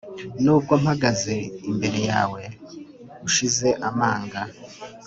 [0.43, 1.35] nubwo mpagaze
[1.69, 2.41] imbere yawe
[3.27, 4.41] ushize amanga,